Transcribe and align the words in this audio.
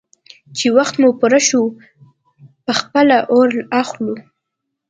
_چې 0.57 0.67
وخت 0.77 0.95
مو 1.01 1.09
پوره 1.19 1.41
شو، 1.47 1.63
په 2.65 2.73
خپله 2.79 3.17
اور 3.33 3.49
اخلو. 3.81 4.15